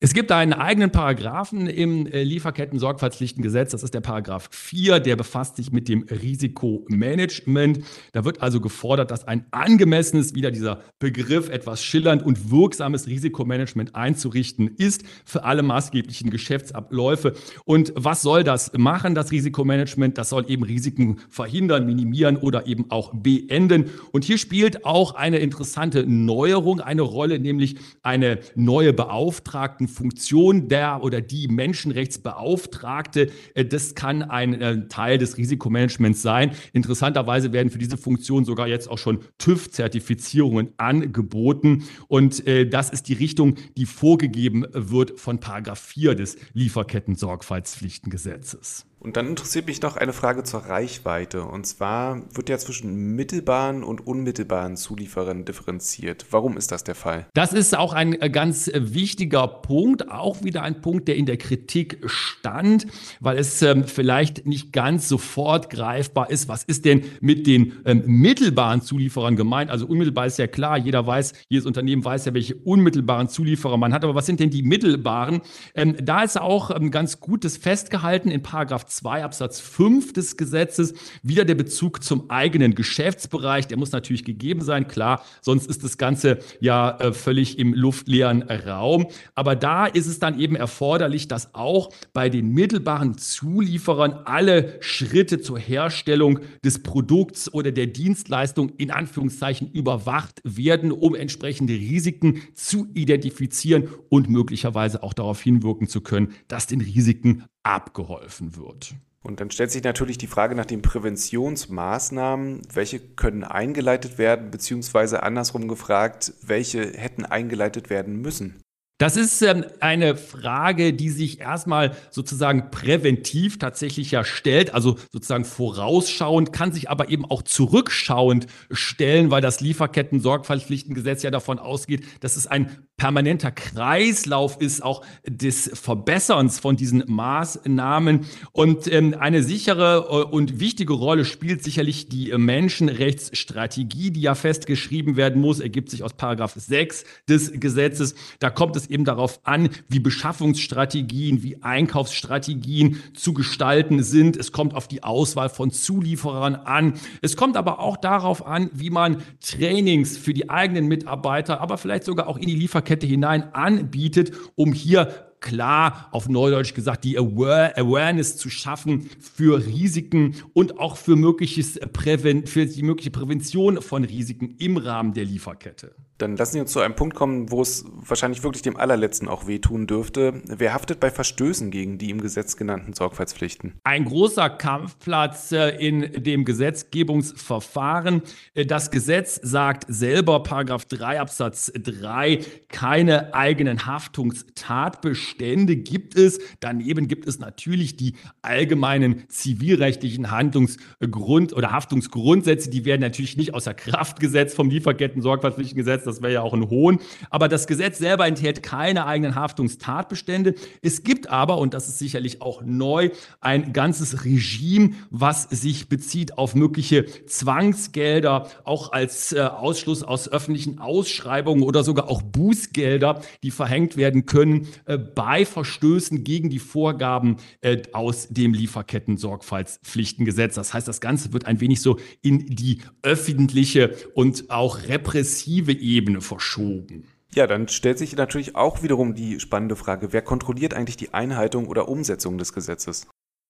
Es 0.00 0.14
gibt 0.14 0.30
einen 0.30 0.52
eigenen 0.52 0.92
Paragraphen 0.92 1.66
im 1.66 2.06
äh, 2.06 2.22
Lieferketten-Sorgfaltspflichtengesetz. 2.22 3.72
Das 3.72 3.82
ist 3.82 3.94
der 3.94 4.00
Paragraph 4.00 4.48
4, 4.52 5.00
der 5.00 5.16
befasst 5.16 5.56
sich 5.56 5.72
mit 5.72 5.88
dem 5.88 6.04
Risikomanagement. 6.04 7.80
Da 8.12 8.24
wird 8.24 8.40
also 8.40 8.60
gefordert, 8.60 9.10
dass 9.10 9.26
ein 9.26 9.46
angemessenes, 9.50 10.36
wieder 10.36 10.52
dieser 10.52 10.82
Begriff, 11.00 11.48
etwas 11.48 11.82
schillernd 11.82 12.24
und 12.24 12.52
wirksames 12.52 13.08
Risikomanagement 13.08 13.96
einzurichten 13.96 14.68
ist 14.76 15.02
für 15.24 15.42
alle 15.42 15.64
maßgeblichen 15.64 16.30
Geschäftsabläufe. 16.30 17.32
Und 17.64 17.92
was 17.96 18.22
soll 18.22 18.44
das 18.44 18.70
machen, 18.78 19.16
das 19.16 19.32
Risikomanagement? 19.32 20.16
Das 20.16 20.28
soll 20.28 20.48
eben 20.48 20.62
Risiken 20.62 21.18
verhindern, 21.28 21.86
minimieren 21.86 22.36
oder 22.36 22.68
eben 22.68 22.88
auch 22.92 23.12
beenden. 23.14 23.90
Und 24.12 24.22
hier 24.22 24.38
spielt 24.38 24.84
auch 24.84 25.16
eine 25.16 25.38
interessante 25.38 26.06
Neuerung 26.06 26.78
eine 26.78 27.02
Rolle, 27.02 27.40
nämlich 27.40 27.78
eine 28.04 28.38
neue 28.54 28.92
Beauftragten 28.92 29.87
Funktion 29.88 30.68
der 30.68 31.02
oder 31.02 31.20
die 31.20 31.48
Menschenrechtsbeauftragte. 31.48 33.30
Äh, 33.54 33.64
das 33.64 33.94
kann 33.94 34.22
ein 34.22 34.54
äh, 34.54 34.88
Teil 34.88 35.18
des 35.18 35.36
Risikomanagements 35.36 36.22
sein. 36.22 36.52
Interessanterweise 36.72 37.52
werden 37.52 37.70
für 37.70 37.78
diese 37.78 37.96
Funktion 37.96 38.44
sogar 38.44 38.68
jetzt 38.68 38.88
auch 38.88 38.98
schon 38.98 39.20
TÜV-Zertifizierungen 39.38 40.72
angeboten. 40.76 41.84
Und 42.06 42.46
äh, 42.46 42.68
das 42.68 42.90
ist 42.90 43.08
die 43.08 43.14
Richtung, 43.14 43.56
die 43.76 43.86
vorgegeben 43.86 44.64
wird 44.72 45.18
von 45.18 45.40
Paragraph 45.40 45.80
4 45.80 46.14
des 46.14 46.36
Lieferketten-Sorgfaltspflichtengesetzes. 46.54 48.86
Und 49.00 49.16
dann 49.16 49.28
interessiert 49.28 49.66
mich 49.68 49.80
noch 49.80 49.96
eine 49.96 50.12
Frage 50.12 50.42
zur 50.42 50.60
Reichweite. 50.60 51.44
Und 51.44 51.66
zwar 51.66 52.20
wird 52.34 52.48
ja 52.48 52.58
zwischen 52.58 53.14
mittelbaren 53.14 53.84
und 53.84 54.04
unmittelbaren 54.04 54.76
Zulieferern 54.76 55.44
differenziert. 55.44 56.26
Warum 56.32 56.56
ist 56.56 56.72
das 56.72 56.82
der 56.82 56.96
Fall? 56.96 57.26
Das 57.34 57.52
ist 57.52 57.78
auch 57.78 57.92
ein 57.92 58.20
äh, 58.20 58.28
ganz 58.28 58.66
äh, 58.66 58.94
wichtiger 58.94 59.46
Punkt, 59.46 60.10
auch 60.10 60.42
wieder 60.42 60.62
ein 60.62 60.80
Punkt, 60.80 61.06
der 61.06 61.14
in 61.14 61.26
der 61.26 61.36
Kritik 61.36 61.98
stand, 62.06 62.86
weil 63.20 63.38
es 63.38 63.62
ähm, 63.62 63.84
vielleicht 63.84 64.46
nicht 64.46 64.72
ganz 64.72 65.08
sofort 65.08 65.70
greifbar 65.70 66.30
ist. 66.30 66.48
Was 66.48 66.64
ist 66.64 66.84
denn 66.84 67.04
mit 67.20 67.46
den 67.46 67.74
ähm, 67.84 68.02
mittelbaren 68.04 68.82
Zulieferern 68.82 69.36
gemeint? 69.36 69.70
Also 69.70 69.86
unmittelbar 69.86 70.26
ist 70.26 70.38
ja 70.38 70.48
klar, 70.48 70.76
jeder 70.76 71.06
weiß, 71.06 71.34
jedes 71.48 71.66
Unternehmen 71.66 72.04
weiß 72.04 72.24
ja, 72.24 72.34
welche 72.34 72.56
unmittelbaren 72.56 73.28
Zulieferer 73.28 73.76
man 73.76 73.92
hat. 73.92 74.02
Aber 74.02 74.16
was 74.16 74.26
sind 74.26 74.40
denn 74.40 74.50
die 74.50 74.64
mittelbaren? 74.64 75.40
Ähm, 75.76 75.94
da 76.02 76.22
ist 76.22 76.40
auch 76.40 76.74
ähm, 76.74 76.90
ganz 76.90 77.20
gutes 77.20 77.56
festgehalten 77.56 78.32
in 78.32 78.42
Paragraph 78.42 78.87
2 78.88 79.24
Absatz 79.24 79.60
5 79.60 80.12
des 80.12 80.36
Gesetzes 80.36 80.94
wieder 81.22 81.44
der 81.44 81.54
Bezug 81.54 82.02
zum 82.02 82.30
eigenen 82.30 82.74
Geschäftsbereich. 82.74 83.66
Der 83.66 83.78
muss 83.78 83.92
natürlich 83.92 84.24
gegeben 84.24 84.60
sein, 84.60 84.88
klar, 84.88 85.24
sonst 85.40 85.68
ist 85.68 85.84
das 85.84 85.98
Ganze 85.98 86.38
ja 86.60 86.98
äh, 86.98 87.12
völlig 87.12 87.58
im 87.58 87.74
luftleeren 87.74 88.42
Raum. 88.42 89.06
Aber 89.34 89.56
da 89.56 89.86
ist 89.86 90.06
es 90.06 90.18
dann 90.18 90.38
eben 90.38 90.56
erforderlich, 90.56 91.28
dass 91.28 91.54
auch 91.54 91.90
bei 92.12 92.28
den 92.28 92.52
mittelbaren 92.52 93.18
Zulieferern 93.18 94.12
alle 94.24 94.76
Schritte 94.80 95.40
zur 95.40 95.58
Herstellung 95.58 96.40
des 96.64 96.82
Produkts 96.82 97.52
oder 97.52 97.72
der 97.72 97.86
Dienstleistung 97.86 98.70
in 98.76 98.90
Anführungszeichen 98.90 99.70
überwacht 99.70 100.40
werden, 100.44 100.92
um 100.92 101.14
entsprechende 101.14 101.74
Risiken 101.74 102.42
zu 102.54 102.88
identifizieren 102.94 103.88
und 104.08 104.28
möglicherweise 104.28 105.02
auch 105.02 105.12
darauf 105.12 105.40
hinwirken 105.40 105.88
zu 105.88 106.00
können, 106.00 106.32
dass 106.48 106.66
den 106.66 106.80
Risiken 106.80 107.44
abgeholfen 107.68 108.56
wird. 108.56 108.94
Und 109.22 109.40
dann 109.40 109.50
stellt 109.50 109.70
sich 109.70 109.82
natürlich 109.82 110.16
die 110.16 110.26
Frage 110.26 110.54
nach 110.54 110.64
den 110.64 110.80
Präventionsmaßnahmen. 110.80 112.62
Welche 112.72 112.98
können 112.98 113.44
eingeleitet 113.44 114.16
werden, 114.16 114.50
beziehungsweise 114.50 115.22
andersrum 115.22 115.68
gefragt, 115.68 116.32
welche 116.42 116.92
hätten 116.96 117.26
eingeleitet 117.26 117.90
werden 117.90 118.20
müssen? 118.20 118.62
Das 119.00 119.16
ist 119.16 119.42
ähm, 119.42 119.64
eine 119.78 120.16
Frage, 120.16 120.92
die 120.92 121.10
sich 121.10 121.40
erstmal 121.40 121.96
sozusagen 122.10 122.72
präventiv 122.72 123.58
tatsächlich 123.58 124.10
ja 124.10 124.24
stellt, 124.24 124.74
also 124.74 124.96
sozusagen 125.12 125.44
vorausschauend, 125.44 126.52
kann 126.52 126.72
sich 126.72 126.90
aber 126.90 127.08
eben 127.08 127.24
auch 127.24 127.42
zurückschauend 127.42 128.48
stellen, 128.72 129.30
weil 129.30 129.40
das 129.40 129.60
Lieferketten-Sorgfaltspflichtengesetz 129.60 131.22
ja 131.22 131.30
davon 131.30 131.60
ausgeht, 131.60 132.06
dass 132.20 132.36
es 132.36 132.48
ein 132.48 132.87
permanenter 132.98 133.52
Kreislauf 133.52 134.60
ist, 134.60 134.82
auch 134.82 135.02
des 135.24 135.70
Verbesserns 135.72 136.58
von 136.58 136.76
diesen 136.76 137.04
Maßnahmen. 137.06 138.26
Und 138.52 138.92
ähm, 138.92 139.14
eine 139.18 139.42
sichere 139.44 140.08
äh, 140.10 140.34
und 140.34 140.58
wichtige 140.58 140.92
Rolle 140.92 141.24
spielt 141.24 141.62
sicherlich 141.62 142.08
die 142.08 142.36
Menschenrechtsstrategie, 142.36 144.10
die 144.10 144.20
ja 144.20 144.34
festgeschrieben 144.34 145.16
werden 145.16 145.40
muss, 145.40 145.60
ergibt 145.60 145.90
sich 145.90 146.02
aus 146.02 146.14
Paragraph 146.14 146.54
6 146.56 147.04
des 147.28 147.52
Gesetzes. 147.52 148.16
Da 148.40 148.50
kommt 148.50 148.74
es 148.74 148.88
eben 148.88 149.04
darauf 149.04 149.40
an, 149.44 149.68
wie 149.88 150.00
Beschaffungsstrategien, 150.00 151.44
wie 151.44 151.62
Einkaufsstrategien 151.62 153.00
zu 153.14 153.32
gestalten 153.32 154.02
sind. 154.02 154.36
Es 154.36 154.50
kommt 154.50 154.74
auf 154.74 154.88
die 154.88 155.04
Auswahl 155.04 155.50
von 155.50 155.70
Zulieferern 155.70 156.56
an. 156.56 156.94
Es 157.22 157.36
kommt 157.36 157.56
aber 157.56 157.78
auch 157.78 157.96
darauf 157.96 158.44
an, 158.44 158.70
wie 158.72 158.90
man 158.90 159.22
Trainings 159.40 160.18
für 160.18 160.34
die 160.34 160.50
eigenen 160.50 160.88
Mitarbeiter, 160.88 161.60
aber 161.60 161.78
vielleicht 161.78 162.02
sogar 162.02 162.26
auch 162.26 162.36
in 162.36 162.48
die 162.48 162.56
Lieferkette 162.56 162.87
hinein 163.06 163.54
anbietet, 163.54 164.32
um 164.56 164.72
hier 164.72 165.27
klar 165.40 166.08
auf 166.10 166.28
Neudeutsch 166.28 166.74
gesagt 166.74 167.04
die 167.04 167.18
Aware 167.18 167.76
Awareness 167.76 168.36
zu 168.36 168.50
schaffen 168.50 169.08
für 169.20 169.64
Risiken 169.64 170.34
und 170.52 170.78
auch 170.78 170.96
für, 170.96 171.16
mögliches 171.16 171.78
Präven 171.92 172.46
für 172.46 172.66
die 172.66 172.82
mögliche 172.82 173.10
Prävention 173.10 173.82
von 173.82 174.04
Risiken 174.04 174.54
im 174.58 174.76
Rahmen 174.76 175.14
der 175.14 175.24
Lieferkette. 175.24 175.94
Dann 176.18 176.36
lassen 176.36 176.54
Sie 176.54 176.60
uns 176.60 176.72
zu 176.72 176.80
einem 176.80 176.96
Punkt 176.96 177.14
kommen, 177.14 177.52
wo 177.52 177.62
es 177.62 177.84
wahrscheinlich 177.94 178.42
wirklich 178.42 178.62
dem 178.62 178.76
allerletzten 178.76 179.28
auch 179.28 179.46
wehtun 179.46 179.86
dürfte. 179.86 180.42
Wer 180.46 180.74
haftet 180.74 180.98
bei 180.98 181.12
Verstößen 181.12 181.70
gegen 181.70 181.96
die 181.98 182.10
im 182.10 182.20
Gesetz 182.20 182.56
genannten 182.56 182.92
Sorgfaltspflichten? 182.92 183.74
Ein 183.84 184.04
großer 184.04 184.50
Kampfplatz 184.50 185.52
äh, 185.52 185.68
in 185.76 186.24
dem 186.24 186.44
Gesetzgebungsverfahren. 186.44 188.22
Äh, 188.54 188.66
das 188.66 188.90
Gesetz 188.90 189.38
sagt 189.40 189.84
selber, 189.86 190.42
Paragraph 190.42 190.86
3 190.86 191.20
Absatz 191.20 191.70
3, 191.72 192.40
keine 192.68 193.32
eigenen 193.32 193.86
Haftungstatbestände 193.86 195.27
gibt 195.36 196.16
es. 196.16 196.40
Daneben 196.60 197.06
gibt 197.06 197.28
es 197.28 197.38
natürlich 197.38 197.96
die 197.96 198.14
allgemeinen 198.42 199.24
zivilrechtlichen 199.28 200.30
Handlungsgrund- 200.30 201.54
oder 201.54 201.70
Haftungsgrundsätze. 201.70 202.70
Die 202.70 202.84
werden 202.84 203.02
natürlich 203.02 203.36
nicht 203.36 203.54
außer 203.54 203.74
Kraft 203.74 204.20
gesetzt 204.20 204.56
vom 204.56 204.70
Lieferketten-Sorgfaltspflichtengesetz 204.70 206.08
das 206.08 206.22
wäre 206.22 206.32
ja 206.32 206.42
auch 206.42 206.54
ein 206.54 206.68
Hohn. 206.70 206.98
Aber 207.30 207.48
das 207.48 207.66
Gesetz 207.66 207.98
selber 207.98 208.26
enthält 208.26 208.62
keine 208.62 209.06
eigenen 209.06 209.34
Haftungstatbestände. 209.34 210.54
Es 210.82 211.02
gibt 211.02 211.28
aber, 211.28 211.58
und 211.58 211.74
das 211.74 211.88
ist 211.88 211.98
sicherlich 211.98 212.42
auch 212.42 212.62
neu, 212.64 213.10
ein 213.40 213.72
ganzes 213.72 214.24
Regime, 214.24 214.90
was 215.10 215.44
sich 215.44 215.88
bezieht 215.88 216.38
auf 216.38 216.54
mögliche 216.54 217.04
Zwangsgelder, 217.26 218.48
auch 218.64 218.92
als 218.92 219.32
äh, 219.32 219.40
Ausschluss 219.40 220.02
aus 220.02 220.30
öffentlichen 220.30 220.78
Ausschreibungen 220.78 221.62
oder 221.62 221.84
sogar 221.84 222.10
auch 222.10 222.22
Bußgelder, 222.22 223.20
die 223.42 223.50
verhängt 223.50 223.96
werden 223.96 224.26
können 224.26 224.68
äh, 224.86 224.98
bei 225.18 225.44
Verstößen 225.44 226.22
gegen 226.22 226.48
die 226.48 226.60
Vorgaben 226.60 227.38
äh, 227.60 227.82
aus 227.92 228.28
dem 228.28 228.54
Lieferketten-Sorgfaltspflichtengesetz. 228.54 230.54
Das 230.54 230.72
heißt, 230.72 230.86
das 230.86 231.00
Ganze 231.00 231.32
wird 231.32 231.44
ein 231.44 231.60
wenig 231.60 231.82
so 231.82 231.98
in 232.22 232.46
die 232.46 232.82
öffentliche 233.02 233.96
und 234.14 234.48
auch 234.48 234.86
repressive 234.86 235.72
Ebene 235.72 235.98
Ebene 235.98 236.20
verschoben. 236.20 237.08
Ja, 237.34 237.48
dann 237.48 237.66
stellt 237.66 237.98
sich 237.98 238.14
natürlich 238.14 238.54
auch 238.54 238.84
wiederum 238.84 239.14
die 239.14 239.40
spannende 239.40 239.74
Frage, 239.74 240.12
wer 240.12 240.22
kontrolliert 240.22 240.74
eigentlich 240.74 240.96
die 240.96 241.12
Einhaltung 241.12 241.66
oder 241.66 241.88
Umsetzung 241.88 242.38
des 242.38 242.52
Gesetzes? 242.52 243.08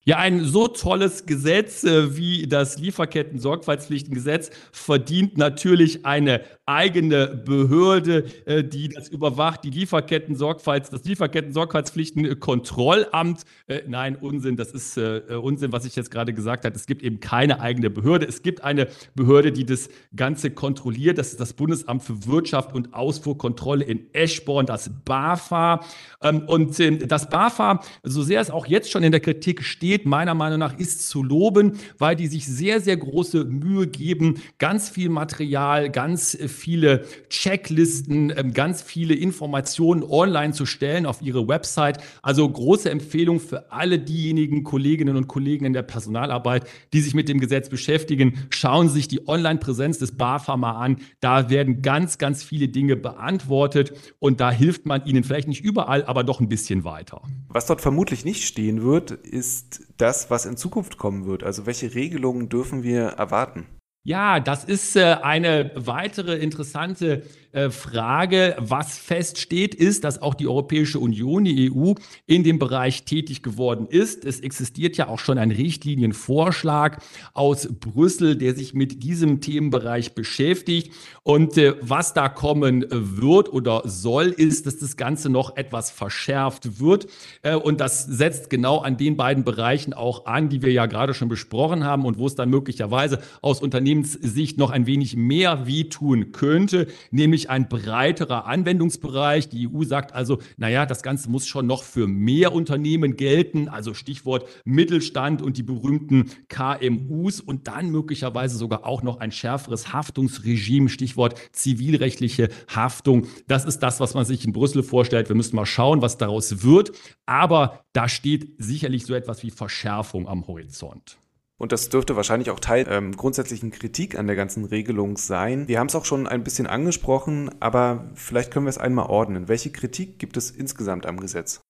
Ja, 0.08 0.16
ein 0.16 0.42
so 0.42 0.66
tolles 0.68 1.26
Gesetz 1.26 1.84
äh, 1.84 2.16
wie 2.16 2.46
das 2.46 2.78
Lieferketten-Sorgfaltspflichtengesetz 2.78 4.48
verdient 4.72 5.36
natürlich 5.36 6.06
eine 6.06 6.40
eigene 6.64 7.26
Behörde, 7.26 8.24
äh, 8.46 8.64
die 8.64 8.88
das 8.88 9.10
überwacht, 9.10 9.64
die 9.64 9.70
Lieferketten-Sorgfalts, 9.70 10.88
das 10.88 11.04
Lieferketten-Sorgfaltspflichten-Kontrollamt. 11.04 13.42
Äh, 13.66 13.82
nein, 13.86 14.16
Unsinn, 14.16 14.56
das 14.56 14.72
ist 14.72 14.96
Unsinn, 14.96 15.72
was 15.72 15.84
ich 15.84 15.94
jetzt 15.94 16.10
gerade 16.10 16.32
gesagt 16.32 16.64
habe. 16.64 16.74
Es 16.74 16.86
gibt 16.86 17.02
eben 17.02 17.20
keine 17.20 17.60
eigene 17.60 17.90
Behörde. 17.90 18.24
Es 18.24 18.40
gibt 18.40 18.64
eine 18.64 18.88
Behörde, 19.14 19.52
die 19.52 19.66
das 19.66 19.90
Ganze 20.16 20.50
kontrolliert. 20.50 21.18
Das 21.18 21.32
ist 21.32 21.40
das 21.40 21.52
Bundesamt 21.52 22.02
für 22.02 22.26
Wirtschaft 22.26 22.74
und 22.74 22.94
Ausfuhrkontrolle 22.94 23.84
in 23.84 24.06
Eschborn, 24.14 24.64
das 24.64 24.90
BAFA. 25.04 25.84
Ähm, 26.22 26.44
und 26.46 26.78
das 27.10 27.28
BAFA, 27.28 27.82
so 28.04 28.22
sehr 28.22 28.40
es 28.40 28.50
auch 28.50 28.66
jetzt 28.66 28.90
schon 28.90 29.02
in 29.02 29.12
der 29.12 29.20
Kritik 29.20 29.62
steht, 29.62 29.97
geht, 29.98 30.06
meiner 30.06 30.34
Meinung 30.34 30.58
nach, 30.58 30.78
ist 30.78 31.08
zu 31.08 31.22
loben, 31.22 31.72
weil 31.98 32.16
die 32.16 32.26
sich 32.26 32.46
sehr, 32.46 32.80
sehr 32.80 32.96
große 32.96 33.44
Mühe 33.44 33.86
geben, 33.86 34.36
ganz 34.58 34.88
viel 34.88 35.08
Material, 35.08 35.90
ganz 35.90 36.36
viele 36.46 37.04
Checklisten, 37.28 38.32
ähm, 38.36 38.52
ganz 38.52 38.82
viele 38.82 39.14
Informationen 39.14 40.02
online 40.02 40.52
zu 40.52 40.66
stellen 40.66 41.06
auf 41.06 41.22
ihre 41.22 41.48
Website. 41.48 41.98
Also 42.22 42.48
große 42.48 42.90
Empfehlung 42.90 43.40
für 43.40 43.72
alle 43.72 43.98
diejenigen 43.98 44.62
Kolleginnen 44.62 45.16
und 45.16 45.26
Kollegen 45.26 45.64
in 45.64 45.72
der 45.72 45.82
Personalarbeit, 45.82 46.66
die 46.92 47.00
sich 47.00 47.14
mit 47.14 47.28
dem 47.28 47.40
Gesetz 47.40 47.68
beschäftigen. 47.68 48.46
Schauen 48.50 48.88
Sie 48.88 48.94
sich 48.94 49.08
die 49.08 49.26
Online-Präsenz 49.26 49.98
des 49.98 50.12
BAFA 50.16 50.56
mal 50.56 50.72
an. 50.72 50.98
Da 51.20 51.50
werden 51.50 51.82
ganz, 51.82 52.18
ganz 52.18 52.42
viele 52.42 52.68
Dinge 52.68 52.96
beantwortet 52.96 53.92
und 54.18 54.40
da 54.40 54.50
hilft 54.50 54.86
man 54.86 55.04
Ihnen 55.04 55.24
vielleicht 55.24 55.48
nicht 55.48 55.64
überall, 55.64 56.04
aber 56.04 56.24
doch 56.24 56.40
ein 56.40 56.48
bisschen 56.48 56.84
weiter. 56.84 57.22
Was 57.48 57.66
dort 57.66 57.80
vermutlich 57.80 58.24
nicht 58.24 58.44
stehen 58.44 58.82
wird, 58.82 59.10
ist 59.10 59.77
das, 59.96 60.30
was 60.30 60.46
in 60.46 60.56
Zukunft 60.56 60.98
kommen 60.98 61.26
wird? 61.26 61.42
Also 61.42 61.66
welche 61.66 61.94
Regelungen 61.94 62.48
dürfen 62.48 62.82
wir 62.82 63.02
erwarten? 63.02 63.66
Ja, 64.04 64.40
das 64.40 64.64
ist 64.64 64.96
äh, 64.96 65.16
eine 65.22 65.70
weitere 65.74 66.36
interessante 66.36 67.24
äh, 67.52 67.70
Frage. 67.70 68.56
Was 68.58 68.98
feststeht, 68.98 69.74
ist, 69.74 70.04
dass 70.04 70.20
auch 70.20 70.34
die 70.34 70.46
Europäische 70.46 70.98
Union, 70.98 71.44
die 71.44 71.72
EU, 71.72 71.94
in 72.26 72.44
dem 72.44 72.58
Bereich 72.58 73.04
tätig 73.04 73.42
geworden 73.42 73.86
ist. 73.88 74.24
Es 74.24 74.40
existiert 74.40 74.96
ja 74.96 75.08
auch 75.08 75.18
schon 75.18 75.38
ein 75.38 75.50
Richtlinienvorschlag 75.50 77.02
aus 77.32 77.68
Brüssel, 77.80 78.36
der 78.36 78.54
sich 78.54 78.74
mit 78.74 79.02
diesem 79.02 79.40
Themenbereich 79.40 80.14
beschäftigt. 80.14 80.92
Und 81.22 81.56
äh, 81.56 81.74
was 81.80 82.12
da 82.12 82.28
kommen 82.28 82.84
wird 82.90 83.52
oder 83.52 83.82
soll, 83.86 84.26
ist, 84.26 84.66
dass 84.66 84.78
das 84.78 84.96
Ganze 84.96 85.30
noch 85.30 85.56
etwas 85.56 85.90
verschärft 85.90 86.80
wird. 86.80 87.06
Äh, 87.42 87.54
und 87.54 87.80
das 87.80 88.04
setzt 88.04 88.50
genau 88.50 88.78
an 88.78 88.96
den 88.96 89.16
beiden 89.16 89.44
Bereichen 89.44 89.94
auch 89.94 90.26
an, 90.26 90.48
die 90.48 90.60
wir 90.62 90.72
ja 90.72 90.86
gerade 90.86 91.14
schon 91.14 91.28
besprochen 91.28 91.84
haben 91.84 92.04
und 92.04 92.18
wo 92.18 92.26
es 92.26 92.34
dann 92.34 92.50
möglicherweise 92.50 93.20
aus 93.40 93.62
Unternehmenssicht 93.62 94.58
noch 94.58 94.70
ein 94.70 94.86
wenig 94.86 95.16
mehr 95.16 95.66
wehtun 95.66 96.32
könnte, 96.32 96.88
nämlich 97.10 97.37
natürlich 97.38 97.50
ein 97.50 97.68
breiterer 97.68 98.46
Anwendungsbereich. 98.46 99.48
Die 99.48 99.68
EU 99.68 99.84
sagt 99.84 100.12
also, 100.12 100.38
naja, 100.56 100.86
das 100.86 101.02
Ganze 101.02 101.30
muss 101.30 101.46
schon 101.46 101.66
noch 101.66 101.82
für 101.82 102.06
mehr 102.06 102.52
Unternehmen 102.52 103.16
gelten, 103.16 103.68
also 103.68 103.94
Stichwort 103.94 104.48
Mittelstand 104.64 105.42
und 105.42 105.56
die 105.56 105.62
berühmten 105.62 106.30
KMUs 106.48 107.40
und 107.40 107.68
dann 107.68 107.90
möglicherweise 107.90 108.56
sogar 108.56 108.86
auch 108.86 109.02
noch 109.02 109.20
ein 109.20 109.30
schärferes 109.30 109.92
Haftungsregime, 109.92 110.88
Stichwort 110.88 111.38
zivilrechtliche 111.52 112.48
Haftung. 112.74 113.26
Das 113.46 113.64
ist 113.64 113.80
das, 113.80 114.00
was 114.00 114.14
man 114.14 114.24
sich 114.24 114.44
in 114.44 114.52
Brüssel 114.52 114.82
vorstellt. 114.82 115.28
Wir 115.28 115.36
müssen 115.36 115.56
mal 115.56 115.66
schauen, 115.66 116.02
was 116.02 116.16
daraus 116.16 116.62
wird. 116.62 116.92
Aber 117.26 117.84
da 117.92 118.08
steht 118.08 118.54
sicherlich 118.58 119.06
so 119.06 119.14
etwas 119.14 119.42
wie 119.42 119.50
Verschärfung 119.50 120.26
am 120.26 120.46
Horizont. 120.46 121.18
Und 121.58 121.72
das 121.72 121.88
dürfte 121.88 122.14
wahrscheinlich 122.14 122.50
auch 122.50 122.60
Teil 122.60 122.86
ähm, 122.88 123.16
grundsätzlichen 123.16 123.72
Kritik 123.72 124.16
an 124.16 124.28
der 124.28 124.36
ganzen 124.36 124.64
Regelung 124.64 125.16
sein. 125.16 125.66
Wir 125.66 125.80
haben 125.80 125.88
es 125.88 125.96
auch 125.96 126.04
schon 126.04 126.28
ein 126.28 126.44
bisschen 126.44 126.68
angesprochen, 126.68 127.50
aber 127.60 128.10
vielleicht 128.14 128.52
können 128.52 128.66
wir 128.66 128.70
es 128.70 128.78
einmal 128.78 129.06
ordnen. 129.06 129.48
Welche 129.48 129.70
Kritik 129.70 130.18
gibt 130.20 130.36
es 130.36 130.52
insgesamt 130.52 131.04
am 131.04 131.18
Gesetz? 131.18 131.60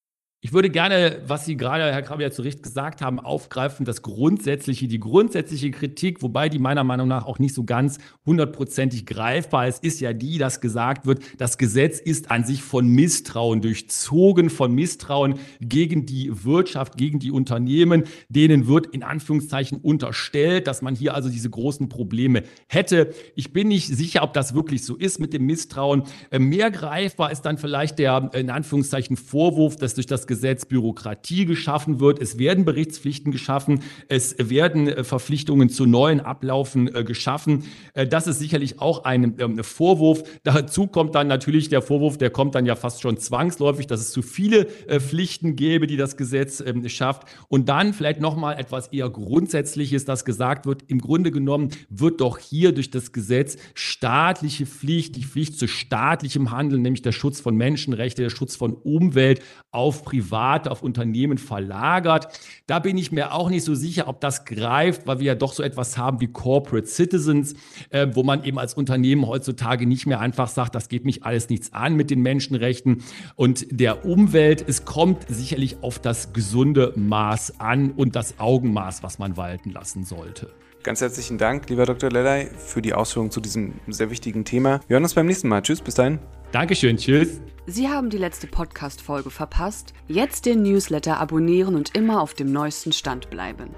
Ich 0.40 0.52
würde 0.52 0.70
gerne, 0.70 1.20
was 1.26 1.46
Sie 1.46 1.56
gerade, 1.56 1.82
Herr 1.92 2.02
Krabbe, 2.02 2.22
ja 2.22 2.30
zu 2.30 2.42
Recht 2.42 2.62
gesagt 2.62 3.02
haben, 3.02 3.18
aufgreifen, 3.18 3.84
das 3.84 4.02
grundsätzliche, 4.02 4.86
die 4.86 5.00
grundsätzliche 5.00 5.72
Kritik, 5.72 6.22
wobei 6.22 6.48
die 6.48 6.60
meiner 6.60 6.84
Meinung 6.84 7.08
nach 7.08 7.26
auch 7.26 7.40
nicht 7.40 7.56
so 7.56 7.64
ganz 7.64 7.98
hundertprozentig 8.24 9.04
greifbar 9.04 9.66
ist, 9.66 9.82
ist 9.82 9.98
ja 9.98 10.12
die, 10.12 10.38
dass 10.38 10.60
gesagt 10.60 11.06
wird, 11.06 11.24
das 11.38 11.58
Gesetz 11.58 11.98
ist 11.98 12.30
an 12.30 12.44
sich 12.44 12.62
von 12.62 12.86
Misstrauen 12.86 13.62
durchzogen, 13.62 14.48
von 14.48 14.72
Misstrauen 14.72 15.40
gegen 15.60 16.06
die 16.06 16.30
Wirtschaft, 16.44 16.96
gegen 16.96 17.18
die 17.18 17.32
Unternehmen. 17.32 18.04
Denen 18.28 18.68
wird 18.68 18.86
in 18.86 19.02
Anführungszeichen 19.02 19.78
unterstellt, 19.78 20.68
dass 20.68 20.82
man 20.82 20.94
hier 20.94 21.14
also 21.14 21.30
diese 21.30 21.50
großen 21.50 21.88
Probleme 21.88 22.44
hätte. 22.68 23.12
Ich 23.34 23.52
bin 23.52 23.66
nicht 23.66 23.88
sicher, 23.88 24.22
ob 24.22 24.34
das 24.34 24.54
wirklich 24.54 24.84
so 24.84 24.94
ist 24.94 25.18
mit 25.18 25.32
dem 25.32 25.46
Misstrauen. 25.46 26.04
Äh, 26.30 26.38
mehr 26.38 26.70
greifbar 26.70 27.32
ist 27.32 27.42
dann 27.42 27.58
vielleicht 27.58 27.98
der 27.98 28.30
in 28.34 28.50
Anführungszeichen 28.50 29.16
Vorwurf, 29.16 29.74
dass 29.74 29.94
durch 29.94 30.06
das 30.06 30.27
Gesetz 30.28 30.66
Bürokratie 30.66 31.44
geschaffen 31.44 31.98
wird. 31.98 32.20
Es 32.20 32.38
werden 32.38 32.64
Berichtspflichten 32.64 33.32
geschaffen. 33.32 33.80
Es 34.06 34.36
werden 34.38 34.86
äh, 34.86 35.02
Verpflichtungen 35.02 35.70
zu 35.70 35.86
neuen 35.86 36.20
Ablaufen 36.20 36.94
äh, 36.94 37.02
geschaffen. 37.02 37.64
Äh, 37.94 38.06
das 38.06 38.28
ist 38.28 38.38
sicherlich 38.38 38.80
auch 38.80 39.04
ein 39.04 39.34
ähm, 39.38 39.64
Vorwurf. 39.64 40.22
Dazu 40.44 40.86
kommt 40.86 41.16
dann 41.16 41.26
natürlich 41.26 41.68
der 41.68 41.82
Vorwurf, 41.82 42.18
der 42.18 42.30
kommt 42.30 42.54
dann 42.54 42.66
ja 42.66 42.76
fast 42.76 43.02
schon 43.02 43.18
zwangsläufig, 43.18 43.88
dass 43.88 44.00
es 44.00 44.12
zu 44.12 44.22
viele 44.22 44.66
Pflichten 44.66 45.56
gäbe, 45.56 45.86
die 45.86 45.96
das 45.96 46.16
Gesetz 46.16 46.62
ähm, 46.64 46.88
schafft. 46.88 47.24
Und 47.48 47.68
dann 47.68 47.92
vielleicht 47.92 48.20
nochmal 48.20 48.58
etwas 48.58 48.88
eher 48.88 49.10
Grundsätzliches, 49.10 50.04
das 50.04 50.24
gesagt 50.24 50.66
wird. 50.66 50.84
Im 50.86 51.00
Grunde 51.00 51.30
genommen 51.30 51.70
wird 51.88 52.20
doch 52.20 52.38
hier 52.38 52.72
durch 52.72 52.90
das 52.90 53.12
Gesetz 53.12 53.56
staatliche 53.74 54.66
Pflicht, 54.66 55.16
die 55.16 55.24
Pflicht 55.24 55.58
zu 55.58 55.66
staatlichem 55.66 56.50
Handeln, 56.50 56.82
nämlich 56.82 57.02
der 57.02 57.12
Schutz 57.12 57.40
von 57.40 57.56
Menschenrechten, 57.56 58.22
der 58.22 58.30
Schutz 58.30 58.54
von 58.54 58.74
Umwelt 58.74 59.40
auf 59.70 60.04
Privat 60.04 60.17
Private 60.18 60.70
auf 60.70 60.82
Unternehmen 60.82 61.38
verlagert. 61.38 62.28
Da 62.66 62.78
bin 62.78 62.98
ich 62.98 63.12
mir 63.12 63.32
auch 63.32 63.50
nicht 63.50 63.64
so 63.64 63.74
sicher, 63.74 64.08
ob 64.08 64.20
das 64.20 64.44
greift, 64.44 65.06
weil 65.06 65.20
wir 65.20 65.26
ja 65.26 65.34
doch 65.34 65.52
so 65.52 65.62
etwas 65.62 65.96
haben 65.96 66.20
wie 66.20 66.28
Corporate 66.28 66.86
Citizens, 66.86 67.54
äh, 67.90 68.08
wo 68.12 68.22
man 68.22 68.44
eben 68.44 68.58
als 68.58 68.74
Unternehmen 68.74 69.26
heutzutage 69.26 69.86
nicht 69.86 70.06
mehr 70.06 70.20
einfach 70.20 70.48
sagt, 70.48 70.74
das 70.74 70.88
geht 70.88 71.04
mich 71.04 71.24
alles 71.24 71.48
nichts 71.48 71.72
an 71.72 71.94
mit 71.94 72.10
den 72.10 72.20
Menschenrechten 72.22 73.02
und 73.36 73.66
der 73.70 74.04
Umwelt. 74.04 74.64
Es 74.66 74.84
kommt 74.84 75.26
sicherlich 75.28 75.82
auf 75.82 75.98
das 75.98 76.32
gesunde 76.32 76.92
Maß 76.96 77.60
an 77.60 77.92
und 77.92 78.16
das 78.16 78.38
Augenmaß, 78.38 79.02
was 79.02 79.18
man 79.18 79.36
walten 79.36 79.70
lassen 79.70 80.04
sollte. 80.04 80.50
Ganz 80.82 81.00
herzlichen 81.00 81.38
Dank, 81.38 81.68
lieber 81.68 81.86
Dr. 81.86 82.10
Lellay, 82.10 82.46
für 82.56 82.80
die 82.80 82.94
Ausführungen 82.94 83.30
zu 83.30 83.40
diesem 83.40 83.74
sehr 83.88 84.10
wichtigen 84.10 84.44
Thema. 84.44 84.80
Wir 84.86 84.94
hören 84.94 85.02
uns 85.02 85.14
beim 85.14 85.26
nächsten 85.26 85.48
Mal. 85.48 85.62
Tschüss, 85.62 85.80
bis 85.80 85.94
dahin. 85.94 86.18
Dankeschön, 86.52 86.96
tschüss. 86.96 87.42
Sie 87.66 87.88
haben 87.88 88.08
die 88.08 88.16
letzte 88.16 88.46
Podcast-Folge 88.46 89.30
verpasst. 89.30 89.92
Jetzt 90.06 90.46
den 90.46 90.62
Newsletter 90.62 91.20
abonnieren 91.20 91.74
und 91.74 91.94
immer 91.94 92.22
auf 92.22 92.32
dem 92.32 92.50
neuesten 92.50 92.92
Stand 92.92 93.28
bleiben. 93.28 93.74